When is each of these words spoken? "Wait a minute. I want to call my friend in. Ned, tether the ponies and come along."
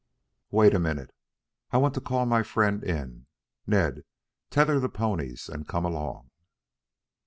"Wait 0.49 0.73
a 0.73 0.79
minute. 0.79 1.11
I 1.69 1.77
want 1.77 1.93
to 1.93 2.01
call 2.01 2.25
my 2.25 2.41
friend 2.41 2.83
in. 2.83 3.27
Ned, 3.67 4.01
tether 4.49 4.79
the 4.79 4.89
ponies 4.89 5.47
and 5.47 5.67
come 5.67 5.85
along." 5.85 6.31